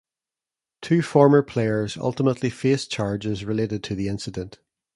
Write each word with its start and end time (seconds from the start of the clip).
Two 0.81 1.03
former 1.03 1.43
players 1.43 1.95
ultimately 1.95 2.49
faced 2.49 2.89
charges 2.89 3.45
related 3.45 3.83
to 3.83 3.93
the 3.93 4.07
incident. 4.07 4.57